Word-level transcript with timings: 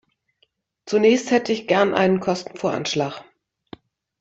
Zunächst 0.87 1.29
hätte 1.29 1.51
ich 1.53 1.67
gerne 1.67 1.95
einen 1.95 2.19
Kostenvoranschlag. 2.21 3.23